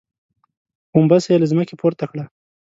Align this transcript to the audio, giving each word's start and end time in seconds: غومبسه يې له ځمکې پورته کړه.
غومبسه 0.91 1.29
يې 1.31 1.37
له 1.41 1.47
ځمکې 1.51 1.75
پورته 1.81 2.05
کړه. 2.11 2.23